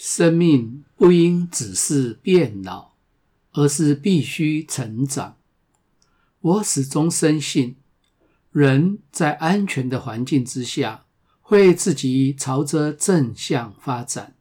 [0.00, 2.92] 生命不应只是变老，
[3.50, 5.36] 而是必须成长。
[6.40, 7.74] 我始终深信，
[8.52, 11.04] 人在安全的环境之下，
[11.40, 14.36] 会自己朝着正向发展。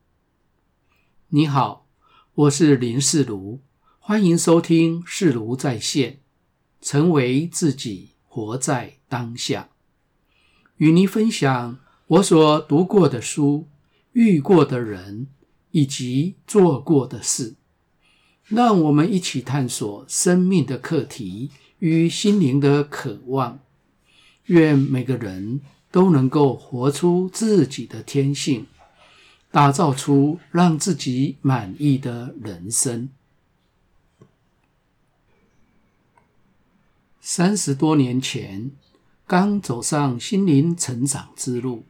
[1.30, 1.88] 你好，
[2.36, 3.60] 我是林世如，
[3.98, 6.20] 欢迎收听世如在线，
[6.80, 9.70] 成为自己，活在当下，
[10.76, 13.68] 与您分享我所读过的书、
[14.12, 15.30] 遇过的人。
[15.78, 17.54] 以及做过的事，
[18.46, 23.60] 让我们一起探索生命的课题与心灵的渴望。
[24.46, 28.66] 愿每个人都能够活出自己的天性，
[29.52, 33.10] 打造出让自己满意的人生。
[37.22, 38.72] 三十多年前，
[39.28, 41.84] 刚走上心灵成长之路，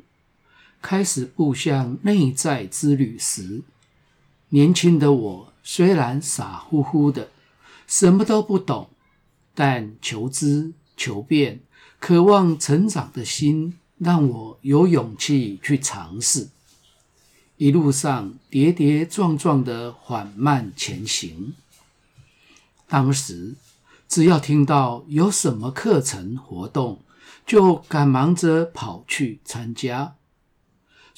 [0.81, 3.62] 开始步向内在之旅时，
[4.50, 7.30] 年轻的我虽然傻乎乎的，
[7.86, 8.90] 什么都不懂，
[9.53, 11.62] 但求知求变、
[12.00, 16.50] 渴望成长的心，让我有勇气去尝试。
[17.58, 21.56] 一路上跌跌撞撞的缓慢前行。
[22.88, 23.56] 当时
[24.08, 27.02] 只要听到有什么课程活动，
[27.45, 30.17] 就赶忙着跑去参加。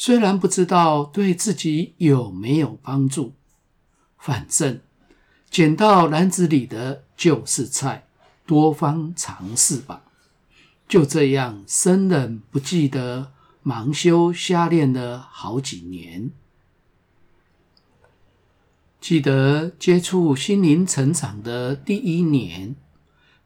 [0.01, 3.33] 虽然不知道对自己有没有帮助，
[4.17, 4.79] 反正
[5.49, 8.07] 捡到篮子里的就是菜，
[8.45, 10.03] 多方尝试吧。
[10.87, 16.31] 就这样，生冷不忌的盲修瞎练了好几年。
[19.01, 22.77] 记得接触心灵成长的第一年，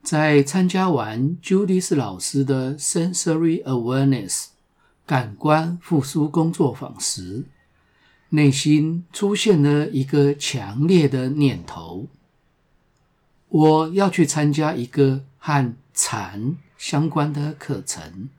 [0.03, 4.52] 在参加完 Judith 老师的 Sensory Awareness。
[5.05, 7.43] 感官复苏工作坊时，
[8.29, 12.07] 内心出现了一个强烈的念头：
[13.49, 18.29] 我要去参加一个和禅相关的课程。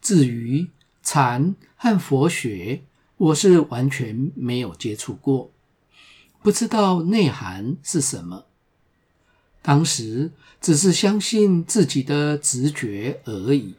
[0.00, 0.70] 至于
[1.02, 2.82] 禅和佛学，
[3.16, 5.50] 我是完全没有接触过，
[6.42, 8.46] 不知道内涵是什么。
[9.62, 13.74] 当时只是相信自己的直觉而已。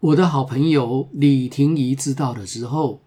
[0.00, 3.02] 我的好朋友李婷宜知道了之后，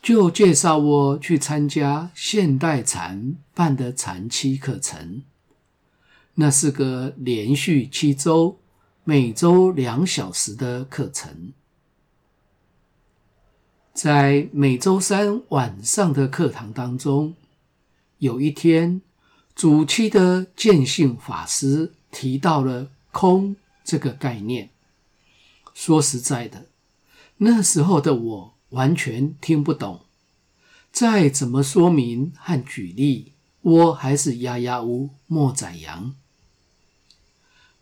[0.00, 5.24] 就介绍我去参加现代禅办的禅七课程。
[6.36, 8.56] 那是个连续七周，
[9.04, 11.52] 每周两小时的课程。
[13.92, 17.34] 在每周三晚上的课堂当中，
[18.20, 19.02] 有一天，
[19.54, 23.54] 主七的见性法师提到了“空”
[23.84, 24.70] 这个概念。
[25.78, 26.66] 说实在的，
[27.36, 30.00] 那时候的我完全听不懂，
[30.90, 36.16] 再怎么说明和举例，我还是哑哑无莫宰羊。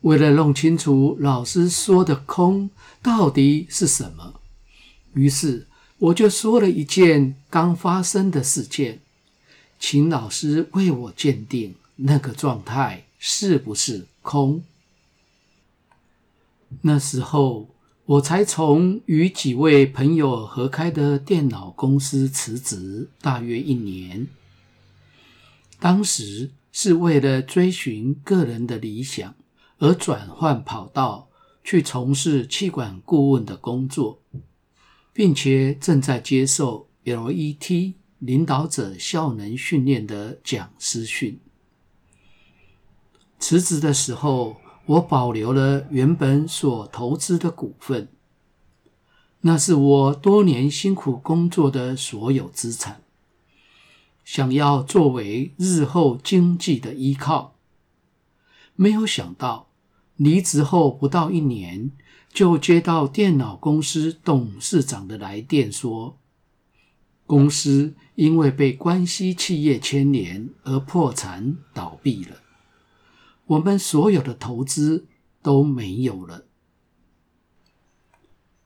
[0.02, 2.68] 为了弄清楚老师说的“空”
[3.02, 4.42] 到底是什么，
[5.14, 9.00] 于是我就说了一件刚发生的事件，
[9.80, 14.62] 请老师为我鉴定那个状态是不是空。
[16.82, 17.70] 那时候。
[18.06, 24.28] 我才从与几位朋友合开的电脑公司辞职，大约一年。
[25.80, 29.34] 当时是为了追寻个人的理想
[29.78, 31.28] 而转换跑道，
[31.64, 34.22] 去从事气管顾问的工作，
[35.12, 41.40] 并且正在接受 LET 领导者效能训练的讲师训。
[43.40, 44.56] 辞职的时候，
[44.86, 48.08] 我保留了原本所投资的股份，
[49.40, 53.02] 那是我多年辛苦工作的所有资产，
[54.24, 57.54] 想要作为日后经济的依靠。
[58.76, 59.68] 没有想到，
[60.16, 61.90] 离职后不到一年，
[62.32, 66.16] 就接到电脑公司董事长的来电，说
[67.26, 72.36] 公司因为被关系企业牵连而破产倒闭了。
[73.46, 75.06] 我们所有的投资
[75.40, 76.46] 都没有了。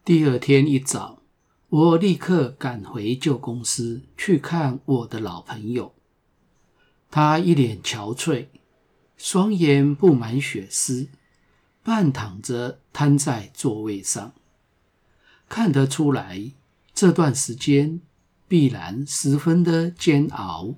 [0.05, 1.23] 第二天一早，
[1.69, 5.94] 我立刻赶回旧公司去看我的老朋友。
[7.11, 8.47] 他一脸憔悴，
[9.19, 11.09] 双眼布满血丝，
[11.82, 14.32] 半躺着瘫在座位上。
[15.49, 16.53] 看得出来，
[16.94, 18.00] 这段时间
[18.49, 20.77] 必然十分的煎熬。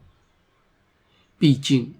[1.38, 1.94] 毕竟，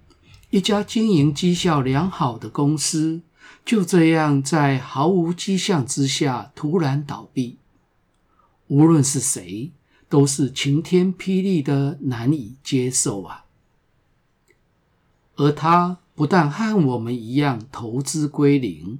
[0.53, 3.23] 一家经营绩效良好的公司，
[3.65, 7.57] 就这样在毫无迹象之下突然倒闭。
[8.67, 9.71] 无论是谁，
[10.07, 13.45] 都是晴天霹雳的难以接受啊。
[15.37, 18.99] 而他不但和我们一样投资归零，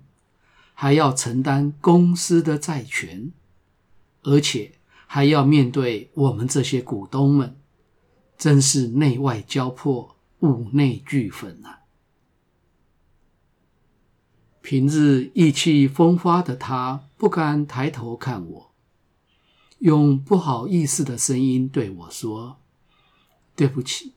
[0.74, 3.32] 还要承担公司的债权，
[4.24, 4.72] 而且
[5.06, 7.56] 还要面对我们这些股东们，
[8.40, 11.80] 真是内外交迫，五内俱焚啊！
[14.62, 18.72] 平日意气风发的他，不敢抬头看我，
[19.80, 22.58] 用不好意思的声音对我说
[23.56, 24.14] ：“对不起，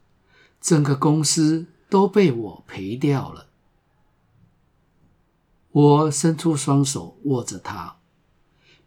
[0.61, 3.47] 整个公司。”都被我赔掉了。
[5.71, 7.99] 我伸出双手握着他，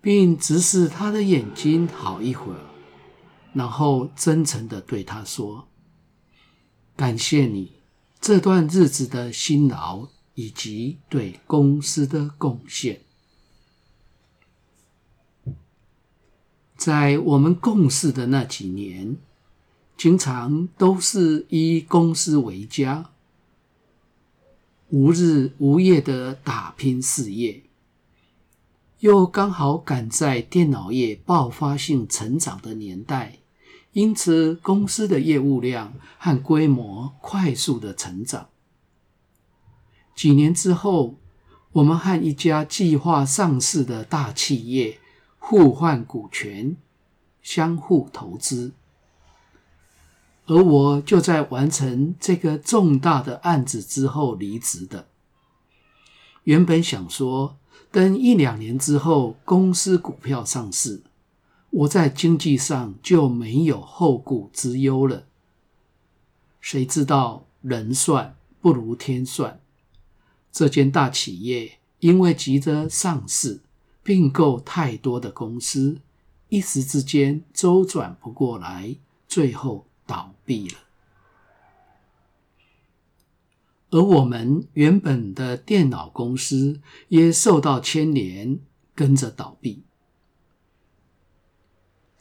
[0.02, 2.60] 并直视他的眼睛好一会儿，
[3.54, 5.69] 然后真诚地对他说
[7.00, 7.72] ：“感谢你
[8.20, 13.00] 这段日子的辛劳以及对公司的贡献。”
[16.76, 19.16] 在我们共事的那几年。
[19.98, 23.10] 经常都是以公司为家，
[24.88, 27.64] 无日无夜的打拼事业，
[29.00, 33.39] 又刚好赶在电脑业爆发性成长的年代，
[33.94, 38.50] 因此公司的业务量和规模快速的成长。
[40.16, 41.16] 几年之后，
[41.72, 45.00] 我们和一家计划上市的大企业
[45.38, 46.76] 互换股权，
[47.42, 48.74] 相互投资。
[50.46, 55.08] 而我就在完成这个重大的案子之后离职的。
[56.44, 57.58] 原本想说，
[57.92, 61.04] 等一两年之后公司股票上市，
[61.70, 65.28] 我在经济上就没有后顾之忧了。
[66.60, 69.60] 谁知道人算不如天算，
[70.52, 73.62] 这间大企业因为急着上市，
[74.04, 76.00] 并购太多的公司，
[76.50, 78.96] 一时之间周转不过来，
[79.28, 79.86] 最后。
[80.10, 80.80] 倒闭了，
[83.92, 88.60] 而我们原本的电脑公司也受到牵连，
[88.96, 89.84] 跟着倒闭。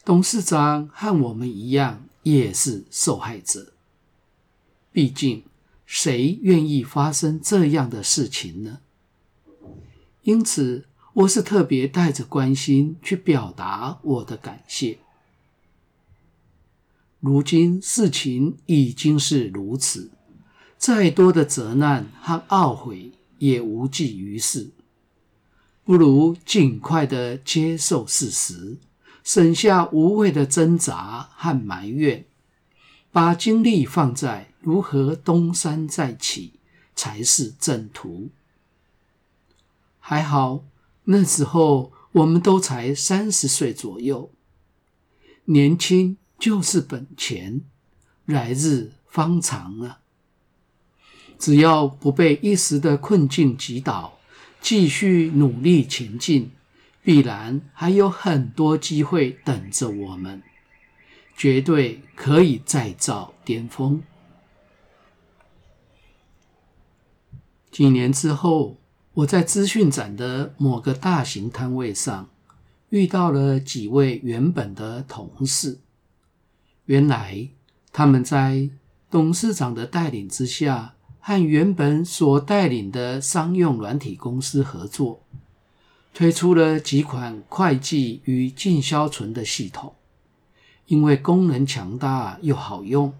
[0.08, 3.74] 董事长和我们一样，也是受害者。
[4.90, 5.44] 毕竟，
[5.84, 8.78] 谁愿意发生这样的事情呢？
[10.22, 14.98] 因此，我是特别带着关心去表达我的感谢。
[17.20, 20.10] 如今事情已经是如此，
[20.78, 24.70] 再多的责难和懊悔也无济于事，
[25.84, 28.78] 不如尽快的接受事实，
[29.28, 32.24] 省下无谓的挣扎和埋怨，
[33.12, 36.54] 把精力放在如何东山再起
[36.96, 38.30] 才是正途。
[39.98, 40.64] 还好
[41.04, 44.30] 那时候我们都才三十岁左右，
[45.44, 46.16] 年轻。
[46.38, 47.62] 就是本钱，
[48.24, 49.98] 来日方长啊！
[51.36, 54.20] 只要不被一时的困境击倒，
[54.60, 56.52] 继续努力前进，
[57.08, 60.42] 必然还有很多机会等着我们，
[61.34, 64.02] 绝对可以再造巅峰。
[67.70, 68.76] 几年之后，
[69.14, 72.28] 我在资讯展的某个大型摊位上，
[72.90, 75.78] 遇到了几位原本的同事。
[76.84, 77.48] 原来
[77.90, 78.68] 他们在
[79.10, 85.22] 董事长的带领之下，和原本所带领的商用软体公司合作，
[86.12, 89.94] 推出了几款会计与进销存的系统。
[90.86, 93.12] 因为功能强大又好用，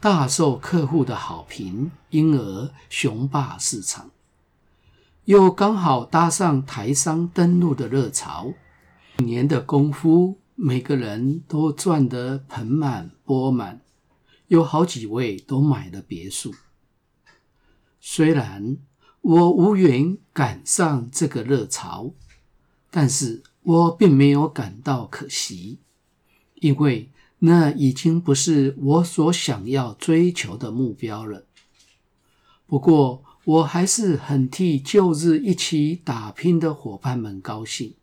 [0.00, 4.10] 大受客户的好评，因而雄霸市场。
[5.24, 8.52] 又刚好搭上台商登陆的热潮，
[9.18, 10.38] 一年的功夫。
[10.58, 13.82] 每个人都赚得盆满钵满，
[14.48, 16.54] 有好几位都买了别墅。
[18.00, 18.78] 虽然
[19.28, 22.12] 我无缘赶上这个热潮，
[22.92, 25.80] 但是我并没有感到可惜，
[26.54, 31.44] 因为那已经不是我所想要追求的目标了。
[32.68, 37.94] 不过，我还是很替旧日一起打拼的伙伴们高兴。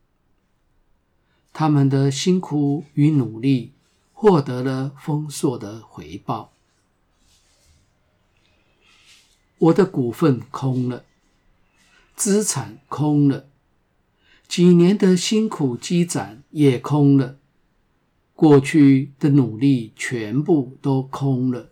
[1.53, 3.71] 他们的辛苦与努力
[4.11, 6.51] 获得了丰硕的回报。
[9.57, 11.05] 我的股份空了，
[12.15, 13.48] 资产空了，
[14.48, 17.38] 几年的辛苦积攒也空了，
[18.36, 21.70] 过去的努力全部都空了，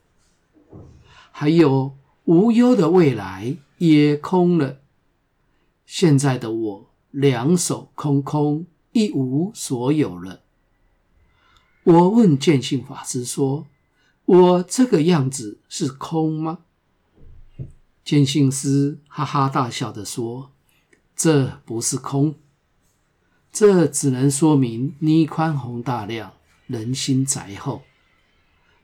[1.32, 1.96] 还有
[2.26, 4.80] 无忧的未来也空了。
[5.86, 8.66] 现在的我两手空空。
[8.94, 10.42] 一无所有了，
[11.86, 13.66] 我问见性法师说
[14.26, 16.66] ：“我这个样子是空吗？”
[18.04, 20.52] 见信师哈哈大笑地说
[21.16, 22.36] ：“这不是空，
[23.52, 26.34] 这只能说明你宽宏大量，
[26.66, 27.84] 人心宅厚。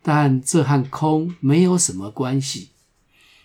[0.03, 2.69] 但这和空没有什么关系。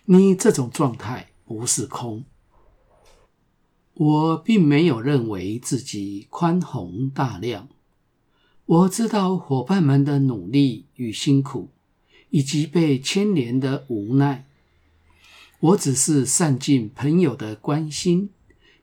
[0.04, 2.24] 你这种状态不是空。
[3.94, 7.68] 我并没有认为自己宽宏大量。
[8.66, 11.70] 我知道伙伴们的努力与辛苦，
[12.30, 14.46] 以及被牵连的无奈。”
[15.62, 18.30] 我只是善尽朋友的关心，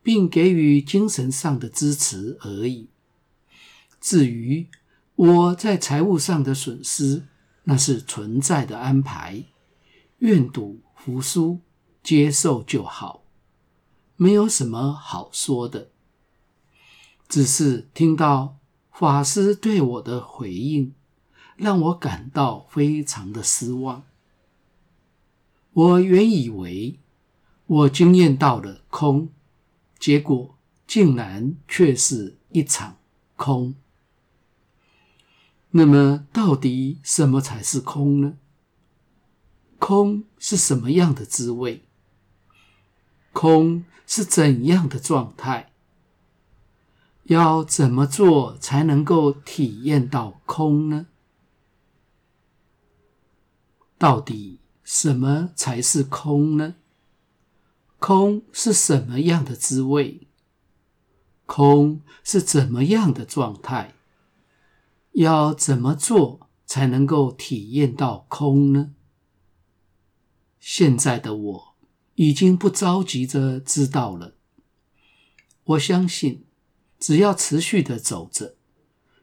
[0.02, 2.88] 并给予精神上的支持而已。
[4.00, 4.70] 至于
[5.16, 7.24] 我在财务上的损失，
[7.66, 9.44] 那是存在的安排，
[10.20, 11.60] 愿赌服输，
[12.02, 13.24] 接受就好，
[14.16, 15.90] 没有什么好说的。
[17.28, 18.56] 只是听到
[18.94, 20.94] 法师对我的回应，
[21.58, 24.04] 让我感到非常的失望。
[25.80, 27.00] 我原以为
[27.66, 29.30] 我经验到了空，
[29.98, 32.98] 结果竟然却是一场
[33.38, 33.74] 空。
[35.70, 38.38] 那么，到底什么才是空呢？
[39.78, 41.86] 空是什么样的滋味？
[43.32, 45.72] 空是怎样的状态？
[47.24, 51.08] 要怎么做才能够体验到空呢？
[53.98, 54.60] 到底？
[54.92, 56.74] 什么才是空呢？
[58.00, 60.28] 空是什么样的滋味？
[61.46, 63.94] 空是怎么样的状态？
[65.12, 68.96] 要怎么做才能够体验到空呢？
[70.60, 71.76] 现在的我
[72.16, 74.34] 已经不着急着知道了。
[75.66, 76.46] 我相信，
[77.00, 78.56] 只要持续的走着，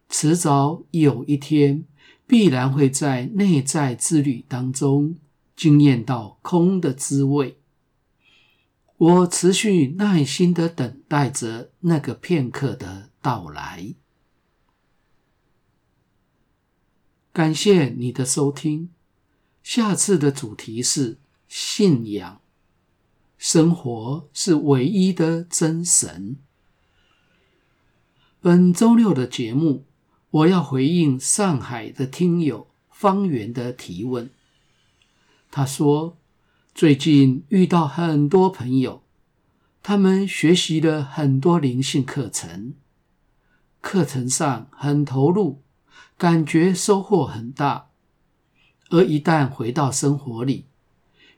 [0.09, 1.85] 迟早有一天
[2.25, 5.17] 必然会在内在之旅当中。
[5.57, 7.59] 惊艳到空的滋味，
[8.99, 13.95] 我持续耐心的等待着那个片刻的到来。
[17.33, 18.91] 感谢你的收听，
[19.63, 22.41] 下次的主题是信仰。
[23.39, 26.37] 生活是唯一的真神。
[28.41, 29.85] 本周六的节目，
[30.31, 34.31] 我要回应上海的听友方圆的提问。
[35.57, 36.19] 他说
[36.77, 39.03] ：“最近遇到很多朋友，
[39.83, 42.75] 他们学习了很多灵性课程，
[43.81, 45.63] 课程上很投入，
[46.19, 47.89] 感觉收获很大。
[48.91, 50.67] 而一旦回到生活里，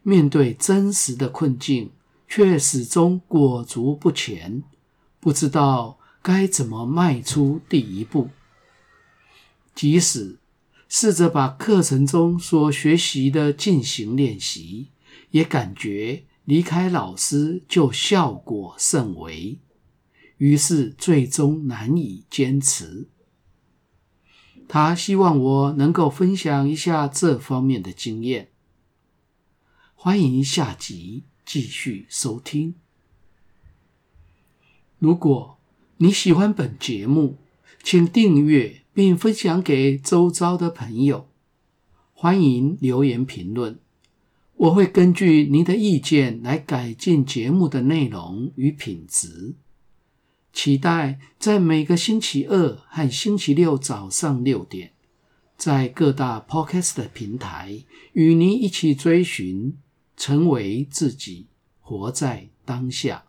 [0.02, 1.92] 面对真实的困境，
[2.26, 4.64] 却始终裹足不前，
[5.20, 8.30] 不知道该怎么迈出第一步。
[9.76, 10.38] 即使……”
[10.88, 14.88] 试着把课程中所学习的进行练习，
[15.32, 19.58] 也感觉离开老师就效果甚微，
[20.38, 23.08] 于是最终难以坚持。
[24.66, 28.48] 他希望我能够分享一下这方面的经验。
[29.94, 32.74] 欢迎下集继续收听。
[34.98, 35.58] 如果
[35.98, 37.36] 你喜欢本节目，
[37.82, 38.82] 请订阅。
[38.98, 41.28] 并分享给周遭的朋友。
[42.12, 43.78] 欢迎留言评论，
[44.56, 49.54] 我会根据您的意见来改进节目的内容与品质。
[50.52, 54.90] 期待在每个星期二和星期六早上六点，
[55.56, 59.78] 在各大 Podcast 平台与您一起追寻，
[60.16, 61.46] 成为自己，
[61.78, 63.26] 活在当下。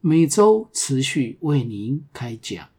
[0.00, 2.69] 每周持续为您开讲。